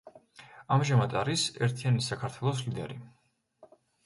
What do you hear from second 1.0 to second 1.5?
არის